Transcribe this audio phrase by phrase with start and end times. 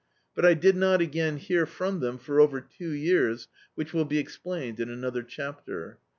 [0.33, 4.17] But I did not again hear from them for over two years, which will be
[4.17, 5.99] explained in another chapter.